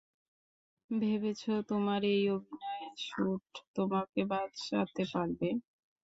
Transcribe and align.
ভেবেছ, 0.89 1.41
তোমার 1.69 2.01
এই 2.13 2.23
অভিনব 2.29 2.61
স্যুট 2.99 3.43
তোমাকে 3.75 4.21
বাঁচাতে 4.31 5.03
পারবে? 5.13 5.49